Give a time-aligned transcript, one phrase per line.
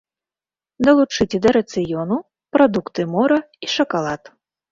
[0.87, 2.17] Далучыце да рацыёну
[2.57, 4.23] прадукты мора і шакалад.